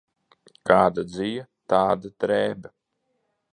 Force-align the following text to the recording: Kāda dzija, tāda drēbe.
Kāda 0.69 1.03
dzija, 1.11 1.45
tāda 1.73 2.13
drēbe. 2.25 2.75